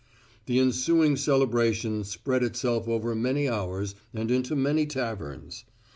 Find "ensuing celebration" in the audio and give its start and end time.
0.57-2.03